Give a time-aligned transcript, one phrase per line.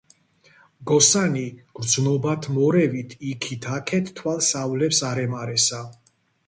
[0.85, 1.43] მგოსანი
[1.81, 5.89] გრძნობამორევით იქით აქეთ თვალს ავლებს არემარესა.